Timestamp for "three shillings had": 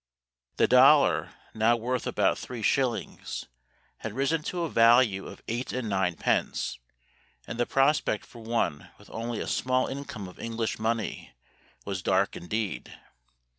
2.39-4.13